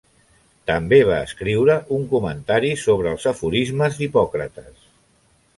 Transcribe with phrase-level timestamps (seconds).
[0.69, 4.93] També va escriure un comentari sobre els aforismes d'Hipòcrates.